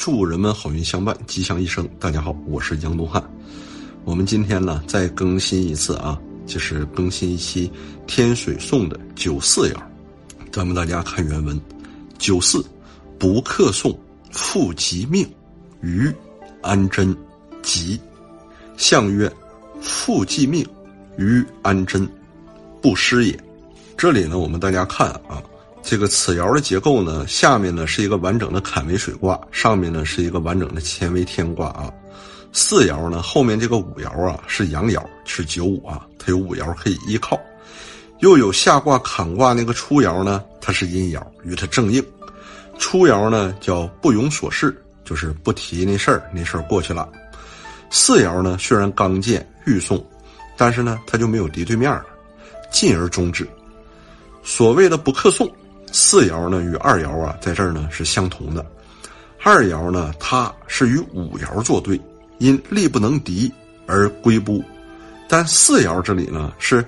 [0.00, 1.86] 祝人们好运相伴，吉祥一生。
[1.98, 3.22] 大家好，我是杨东汉。
[4.02, 7.70] 我们今天呢再更新一次啊，就是更新一期
[8.06, 9.76] 天水颂的九四爻。
[10.50, 11.60] 咱们大家看原文：
[12.16, 12.64] 九四，
[13.18, 13.94] 不克送，
[14.30, 15.28] 复吉命，
[15.82, 16.10] 于
[16.62, 17.14] 安贞，
[17.60, 18.00] 吉。
[18.78, 19.30] 象曰：
[19.82, 20.66] 复即命，
[21.18, 22.08] 于安贞，
[22.80, 23.38] 不失也。
[23.98, 25.42] 这里呢，我们大家看啊。
[25.90, 31.92] 这个此爻的结构呢，下面呢是一个完整的坎为水卦，上面呢是一个完整的乾为天卦啊。
[32.52, 37.36] 四爻呢，后面这个五爻啊是阳爻，是九五啊，它有五爻可以依靠。
[38.20, 42.00] 又有下卦坎卦那个初爻呢，它是阴爻，与它正应。
[42.78, 47.08] 初爻呢叫不容所事，就是不提那事儿，那事儿过去了。
[47.90, 50.00] 四爻呢虽然刚健欲送，
[50.56, 52.06] 但是呢它就没有敌对面了，
[52.70, 53.44] 进而终止。
[54.44, 55.52] 所谓的不克送。
[55.92, 58.64] 四爻呢与二爻啊在这儿呢是相同的，
[59.42, 62.00] 二爻呢它是与五爻作对，
[62.38, 63.52] 因力不能敌
[63.86, 64.62] 而归不，
[65.28, 66.84] 但四爻这里呢是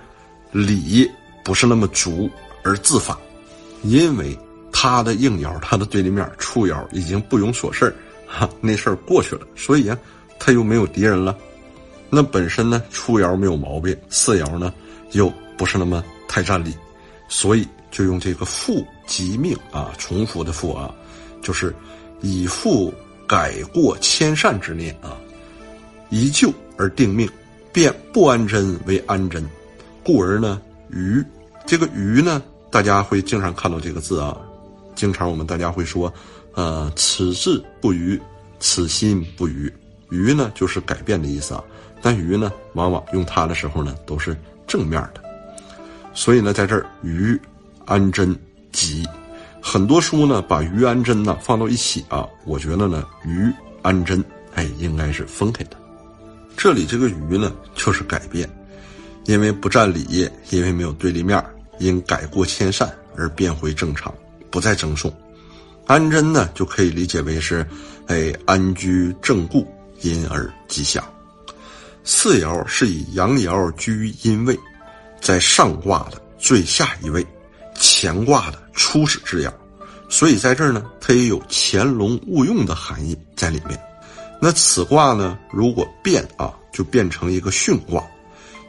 [0.50, 1.10] 理
[1.44, 2.30] 不是那么足
[2.62, 3.16] 而自反，
[3.82, 4.38] 因为
[4.72, 7.94] 它的应爻它的对立面初爻已经不容所事，
[8.26, 9.98] 哈那事儿过去了，所以啊
[10.38, 11.36] 他又没有敌人了，
[12.08, 14.72] 那本身呢初爻没有毛病，四爻呢
[15.10, 16.72] 又不是那么太占理，
[17.28, 17.66] 所以。
[17.92, 20.92] 就用这个复吉命啊，重复的复啊，
[21.42, 21.72] 就是
[22.22, 22.92] 以复
[23.28, 25.16] 改过迁善之念啊，
[26.08, 27.28] 以旧而定命，
[27.70, 29.46] 变不安贞为安贞，
[30.02, 31.22] 故而呢，于
[31.66, 34.36] 这个于呢，大家会经常看到这个字啊，
[34.94, 36.12] 经常我们大家会说，
[36.54, 38.18] 呃，此志不渝，
[38.58, 39.70] 此心不渝，
[40.08, 41.62] 愚呢就是改变的意思啊，
[42.00, 44.34] 但愚呢，往往用它的时候呢，都是
[44.66, 45.22] 正面的，
[46.14, 47.38] 所以呢，在这儿愚。
[47.86, 48.36] 安贞
[48.72, 49.06] 吉，
[49.60, 53.50] 很多书呢把于安贞呢放到一起啊，我觉得呢于
[53.82, 54.22] 安贞
[54.54, 55.76] 哎应该是分开的。
[56.56, 58.48] 这里这个于呢就是改变，
[59.24, 61.42] 因为不占理，因为没有对立面，
[61.78, 64.12] 因改过迁善而变回正常，
[64.50, 65.12] 不再争讼。
[65.86, 67.66] 安贞呢就可以理解为是
[68.06, 69.66] 哎安居正固，
[70.02, 71.02] 因而吉祥。
[72.04, 74.58] 四爻是以阳爻居阴位，
[75.20, 77.26] 在上卦的最下一位。
[78.02, 79.52] 乾卦的初始之爻，
[80.08, 83.80] 所以在这儿呢，它也有潜龙勿用的含义在里面。
[84.40, 88.02] 那此卦呢，如果变啊，就变成一个巽卦，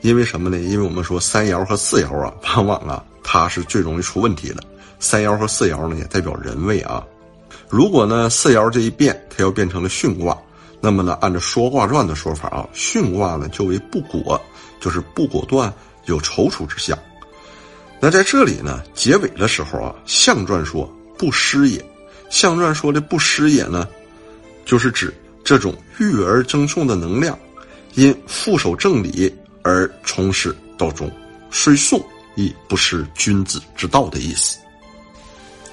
[0.01, 0.59] 因为什么呢？
[0.59, 4.63] 因为我们说三爻和四爻啊，往往啊，它是最容易出问题的。
[4.99, 7.03] 三爻和四爻呢，也代表人位啊。
[7.69, 10.38] 如果呢，四爻这一变，它要变成了巽卦，
[10.79, 14.39] 那么呢，按照《说卦传》的说法啊，巽卦呢就为不果，
[14.79, 15.73] 就是不果断，
[16.05, 16.95] 有踌躇之象。
[18.03, 21.81] 那在这里呢，结尾的时候啊，象传说不失也。
[22.30, 23.88] 象传说的不失也呢，
[24.66, 27.40] 就是指这种育而争讼的能量，
[27.94, 31.09] 因副守正理而从始到终，
[31.50, 31.97] 虽送
[32.36, 34.58] 亦不失君子之道的意思。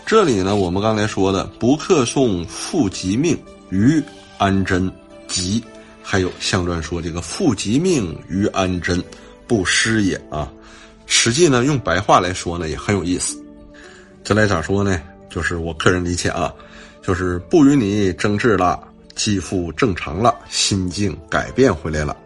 [0.07, 3.37] 这里呢，我们刚才说的不克送复吉命
[3.71, 4.01] 于
[4.39, 4.89] 安贞
[5.27, 5.61] 吉，
[6.01, 9.03] 还有象传说这个复吉命于安贞
[9.49, 10.49] 不失也啊。
[11.13, 13.37] 实际呢，用白话来说呢，也很有意思。
[14.23, 15.03] 这来咋说呢？
[15.29, 16.55] 就是我个人理解啊，
[17.03, 18.81] 就是不与你争执了，
[19.17, 22.17] 肌肤正常了，心境改变回来了，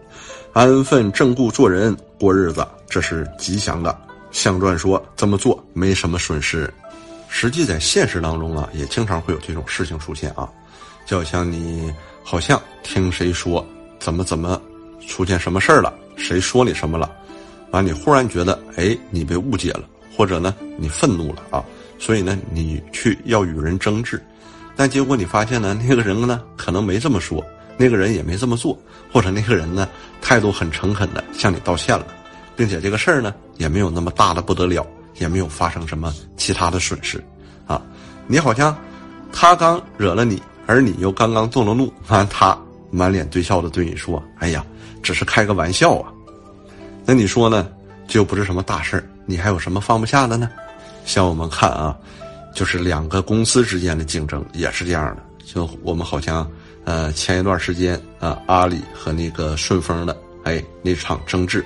[0.53, 3.99] 安分正固做人过日子，这是吉祥的。
[4.31, 6.73] 相传说这么做没什么损失，
[7.29, 10.47] 实际在现实当中啊，也经常会有这种事情出现啊，
[11.07, 11.91] 就好像你
[12.23, 13.67] 好像听谁说
[13.99, 14.61] 怎么怎么
[15.09, 17.11] 出现什么事儿了，谁说你什么了。
[17.75, 19.83] 完，你忽然觉得，哎，你被误解了，
[20.17, 21.65] 或者呢，你愤怒了啊，
[21.99, 24.23] 所以呢，你去要与人争执，
[24.77, 27.45] 但结果你发现呢，那个人呢，可能没这么说，
[27.77, 28.79] 那个人也没这么做，
[29.13, 29.89] 或者那个人呢，
[30.23, 32.07] 态度很诚恳的向你道歉了，
[32.55, 34.87] 并且这个事儿呢，也没有那么大的不得了，
[35.19, 37.21] 也没有发生什么其他的损失，
[37.67, 37.83] 啊，
[38.29, 38.77] 你好像
[39.33, 42.57] 他刚惹了你，而你又刚刚动了怒，完他
[42.93, 44.65] 满脸堆笑的对你说，哎呀，
[45.03, 46.13] 只是开个玩笑啊。
[47.05, 47.69] 那你说呢？
[48.07, 50.51] 就不是什么大事儿，你还有什么放不下的呢？
[51.07, 51.97] 像我们看啊，
[52.55, 55.23] 就是两个公司之间的竞争也是这样的。
[55.43, 56.47] 就我们好像，
[56.85, 60.15] 呃，前一段时间啊，阿里和那个顺丰的，
[60.45, 61.65] 哎，那场争执，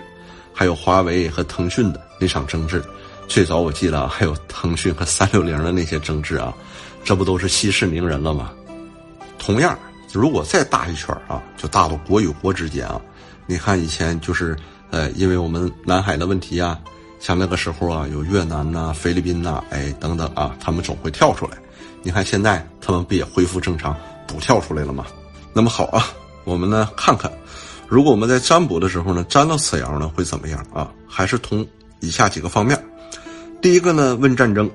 [0.52, 2.81] 还有华为和腾讯的那场争执，
[3.26, 6.55] 最早我记得还有腾讯和三六零的那些争执啊，
[7.02, 8.52] 这不都是息事宁人了吗？
[9.38, 9.76] 同样，
[10.12, 13.00] 如果再大一圈啊，就大到国与国之间啊，
[13.46, 14.56] 你看以前就是。
[14.90, 16.81] 呃，因为我们南海的问题啊，
[17.20, 21.58] 像那个时候啊，有越南呐、菲律宾呐，哎等等啊，他们总会跳出来。
[22.02, 23.94] 你看现在他们不也恢复正常，
[24.26, 25.05] 不跳出来了嘛。
[25.52, 26.06] 那么好啊，
[26.44, 27.31] 我们呢看看，
[27.87, 30.90] 如果我们在占卜的时候呢，占到此爻呢会怎么样啊？
[31.06, 31.69] 还是从
[32.00, 32.82] 以下几个方面。
[33.60, 34.70] 第一个呢，问战争，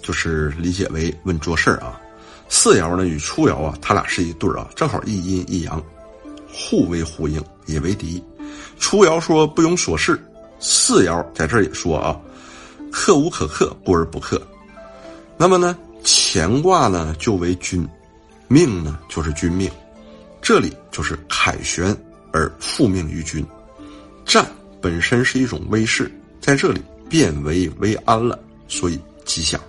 [0.00, 2.00] 就是理解为问做事儿啊。
[2.48, 5.82] 四爻呢与初爻啊，它俩是一对儿啊，正好一阴一阳，
[6.52, 8.22] 互为呼应，也为敌。
[8.78, 10.18] 初爻说不庸所事，
[10.58, 12.18] 四爻在这儿也说啊，
[12.90, 14.40] 克无可克，故而不克。
[15.36, 17.86] 那么呢，乾卦呢就为君，
[18.48, 19.70] 命呢就是君命，
[20.40, 21.94] 这里就是凯旋
[22.32, 23.46] 而复命于君。
[24.24, 24.46] 战
[24.80, 26.10] 本身是一种威势，
[26.40, 29.60] 在这里变为为安了，所以吉祥。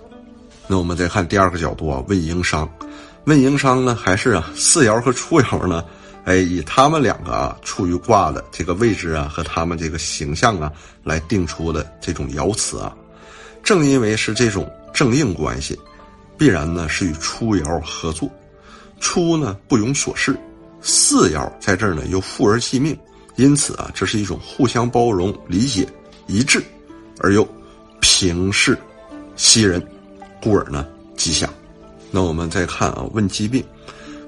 [0.70, 2.72] 那我们再看第二个角度啊，问营商，
[3.24, 5.84] 问营商呢，还是啊四爻和初爻呢？
[6.24, 10.70] 哎，以他们两个啊处于卦的这个位置啊和他们这个形象啊
[11.02, 12.94] 来定出的这种爻辞啊，
[13.64, 15.76] 正因为是这种正应关系，
[16.38, 18.30] 必然呢是与初爻合作。
[19.00, 20.38] 初呢不容所事，
[20.80, 22.96] 四爻在这儿呢又富而济命，
[23.34, 25.84] 因此啊这是一种互相包容、理解、
[26.28, 26.62] 一致，
[27.18, 27.44] 而又
[27.98, 28.78] 平视
[29.34, 29.84] 息人。
[30.40, 31.48] 故而呢，吉祥。
[32.10, 33.64] 那我们再看啊，问疾病，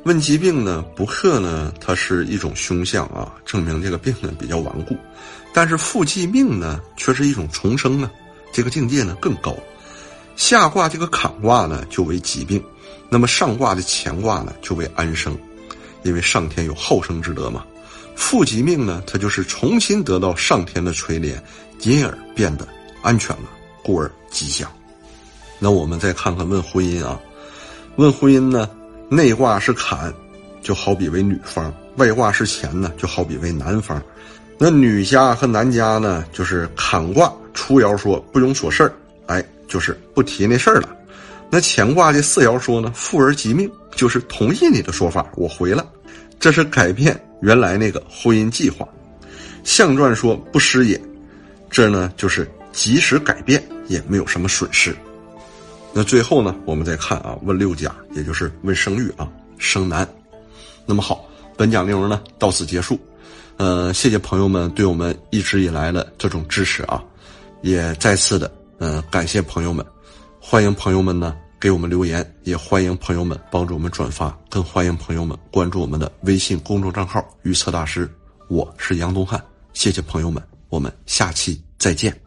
[0.04, 4.96] 问疾病呢，不克呢，它是一种凶相啊，证明这个病呢比较顽固。
[5.52, 8.10] 但是复继命呢，却是一种重生呢，
[8.52, 9.56] 这个境界呢更高。
[10.36, 12.60] 下卦这个坎卦呢，就为疾病；
[13.10, 15.36] 那么上卦的乾卦呢，就为安生，
[16.04, 17.64] 因为上天有好生之德嘛。
[18.14, 21.34] 复疾命呢，它就是重新得到上天的垂怜，
[21.80, 22.66] 因而变得
[23.02, 23.44] 安全了，
[23.82, 24.70] 故而吉祥。
[25.64, 27.20] 那我们再看看问婚姻啊，
[27.94, 28.68] 问婚姻呢，
[29.08, 30.12] 内卦是坎，
[30.60, 34.02] 就好比为女方；外卦是乾呢，就好比为男方。
[34.58, 38.92] 那女家和男家呢，就是坎卦初爻说不容琐事儿，
[39.26, 40.88] 哎，就是不提那事儿了。
[41.48, 45.86] 那乾卦的四爻说呢，富而吉命，就是同意你的说法，我回了，
[46.40, 48.84] 这是改变原来那个婚姻计划。
[49.62, 51.00] 象传说不失也，
[51.70, 54.92] 这呢就是即使改变，也没有什么损失。
[55.94, 60.08] 那最后呢，我们再看啊，问六甲，也就是问生育啊，生男。
[60.86, 61.24] 那么好，
[61.56, 62.98] 本讲内容呢到此结束。
[63.58, 67.04] 呃，谢谢朋友们对我们一直以来的这种支持啊，
[67.60, 69.84] 也再次的嗯感谢朋友们，
[70.40, 78.10] 欢迎朋友们呢给我们留言，也欢迎朋友们帮助我们转发，更欢迎朋友们关注我们的微信公众账号“预测大师”，
[78.48, 79.40] 我是杨东汉，
[79.74, 82.21] 谢谢朋友们，我们下期再见。